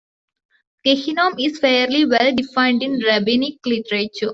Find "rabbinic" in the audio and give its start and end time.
3.05-3.63